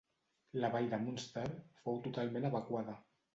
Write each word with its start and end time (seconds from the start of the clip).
La 0.63 0.71
vall 0.75 0.87
de 0.93 0.99
Münster 1.03 1.43
fou 1.83 2.01
totalment 2.09 2.49
evacuada. 2.51 2.99